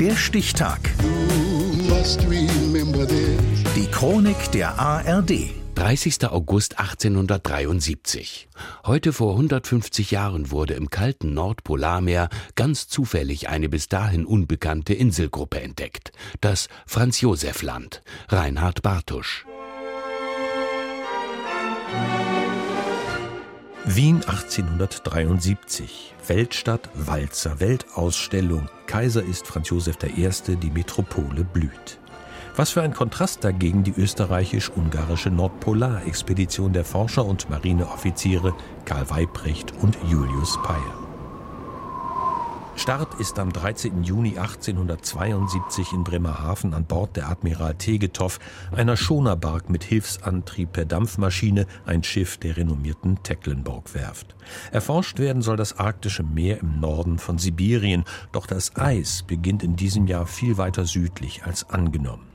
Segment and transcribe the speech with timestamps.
[0.00, 0.78] Der Stichtag.
[3.74, 5.32] Die Chronik der ARD.
[5.74, 6.28] 30.
[6.28, 8.48] August 1873.
[8.86, 15.60] Heute vor 150 Jahren wurde im kalten Nordpolarmeer ganz zufällig eine bis dahin unbekannte Inselgruppe
[15.60, 16.12] entdeckt.
[16.40, 18.02] Das Franz-Josef-Land.
[18.28, 19.47] Reinhard Bartusch.
[23.90, 26.14] Wien 1873.
[26.26, 28.68] Weltstadt, Walzer, Weltausstellung.
[28.86, 31.98] Kaiser ist Franz Josef I., die Metropole blüht.
[32.54, 39.96] Was für ein Kontrast dagegen die österreichisch-ungarische Nordpolarexpedition der Forscher und Marineoffiziere Karl Weibrecht und
[40.06, 41.07] Julius Peyer.
[42.78, 44.04] Start ist am 13.
[44.04, 48.38] Juni 1872 in Bremerhaven an Bord der Admiral Tegethoff,
[48.70, 54.36] einer Schonerbark mit Hilfsantrieb per Dampfmaschine, ein Schiff der renommierten Tecklenburg-Werft.
[54.70, 59.74] Erforscht werden soll das arktische Meer im Norden von Sibirien, doch das Eis beginnt in
[59.74, 62.28] diesem Jahr viel weiter südlich als angenommen.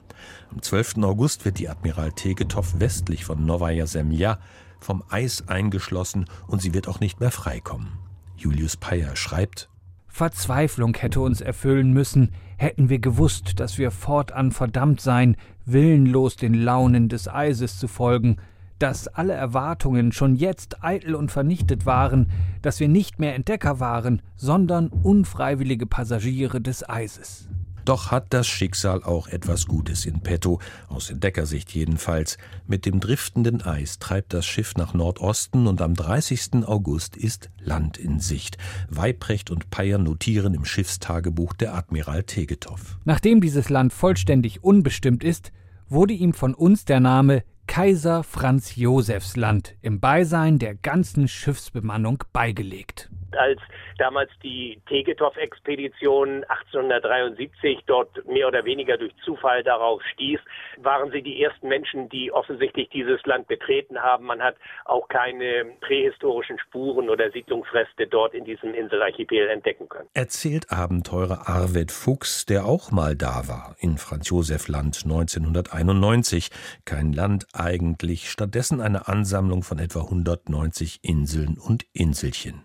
[0.51, 0.98] Am 12.
[1.03, 4.40] August wird die Admiral Tegethoff westlich von Novaya Semlja
[4.81, 7.93] vom Eis eingeschlossen und sie wird auch nicht mehr freikommen.
[8.35, 9.70] Julius Peyer schreibt
[10.15, 16.53] Verzweiflung hätte uns erfüllen müssen, hätten wir gewusst, dass wir fortan verdammt seien, willenlos den
[16.53, 18.37] Launen des Eises zu folgen,
[18.77, 22.29] dass alle Erwartungen schon jetzt eitel und vernichtet waren,
[22.61, 27.49] dass wir nicht mehr Entdecker waren, sondern unfreiwillige Passagiere des Eises.
[27.85, 32.37] Doch hat das Schicksal auch etwas Gutes in petto, aus Entdeckersicht jedenfalls.
[32.65, 36.65] Mit dem driftenden Eis treibt das Schiff nach Nordosten und am 30.
[36.65, 38.57] August ist Land in Sicht.
[38.90, 42.98] Weibrecht und Peyer notieren im Schiffstagebuch der Admiral Tegethoff.
[43.03, 45.51] Nachdem dieses Land vollständig unbestimmt ist,
[45.90, 52.23] wurde ihm von uns der Name Kaiser Franz Josefs Land im Beisein der ganzen Schiffsbemannung
[52.34, 53.59] beigelegt als
[53.98, 60.40] damals die Tegethoff-Expedition 1873 dort mehr oder weniger durch Zufall darauf stieß,
[60.77, 64.25] waren sie die ersten Menschen, die offensichtlich dieses Land betreten haben.
[64.25, 70.09] Man hat auch keine prähistorischen Spuren oder Siedlungsreste dort in diesem Inselarchipel entdecken können.
[70.13, 76.50] Erzählt Abenteurer Arvid Fuchs, der auch mal da war, in Franz Josef Land 1991.
[76.85, 82.63] Kein Land eigentlich, stattdessen eine Ansammlung von etwa 190 Inseln und Inselchen.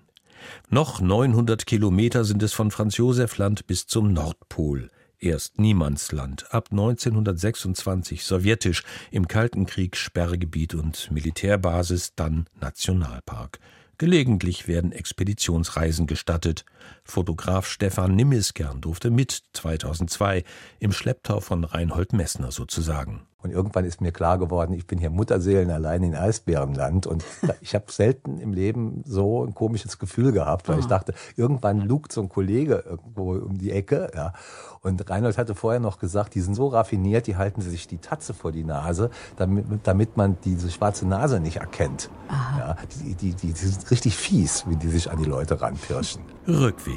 [0.71, 4.91] Noch 900 Kilometer sind es von Franz Josef Land bis zum Nordpol.
[5.21, 13.59] Erst Niemandsland, ab 1926 sowjetisch, im Kalten Krieg Sperrgebiet und Militärbasis, dann Nationalpark.
[13.99, 16.65] Gelegentlich werden Expeditionsreisen gestattet.
[17.03, 20.45] Fotograf Stefan Nimmiskern durfte mit 2002
[20.79, 23.28] im Schlepptau von Reinhold Messner sozusagen.
[23.41, 27.25] Und irgendwann ist mir klar geworden, ich bin hier Mutterseelen allein in Eisbärenland und
[27.61, 30.89] ich habe selten im Leben so ein komisches Gefühl gehabt, weil ich ah.
[30.89, 34.33] dachte, irgendwann lugt so ein Kollege irgendwo um die Ecke, ja.
[34.81, 38.35] Und Reinhold hatte vorher noch gesagt, die sind so raffiniert, die halten sich die Tatze
[38.35, 42.11] vor die Nase, damit, damit man diese schwarze Nase nicht erkennt.
[42.59, 46.23] Ja, die, die, die, die sind richtig fies, wie die sich an die Leute ranpirschen.
[46.49, 46.97] Rückweg.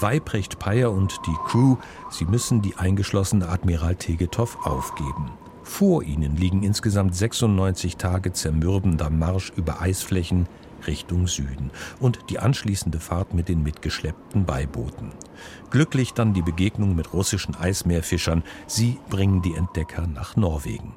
[0.00, 1.76] Weibrecht Peyer und die Crew,
[2.10, 5.30] sie müssen die eingeschlossene Admiral Tegethoff aufgeben.
[5.66, 10.48] Vor ihnen liegen insgesamt 96 Tage zermürbender Marsch über Eisflächen
[10.86, 15.10] Richtung Süden und die anschließende Fahrt mit den mitgeschleppten Beibooten.
[15.70, 18.42] Glücklich dann die Begegnung mit russischen Eismeerfischern.
[18.66, 20.94] Sie bringen die Entdecker nach Norwegen.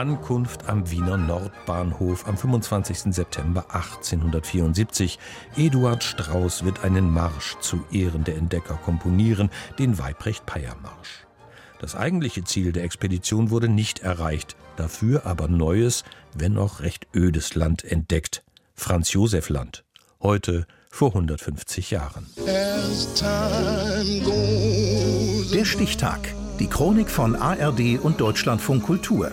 [0.00, 3.12] Ankunft am Wiener Nordbahnhof am 25.
[3.14, 5.18] September 1874.
[5.58, 11.26] Eduard Strauss wird einen Marsch zu Ehren der Entdecker komponieren, den Weibrecht-Peyer-Marsch.
[11.80, 17.54] Das eigentliche Ziel der Expedition wurde nicht erreicht, dafür aber neues, wenn auch recht ödes
[17.54, 18.42] Land entdeckt.
[18.74, 19.84] Franz Josef Land.
[20.22, 22.26] Heute vor 150 Jahren.
[25.52, 26.34] Der Stichtag.
[26.58, 29.32] Die Chronik von ARD und Deutschlandfunk Kultur.